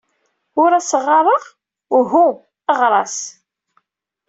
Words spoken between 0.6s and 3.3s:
Ur as-ɣɣareɣ? Uhu, ɣer-as!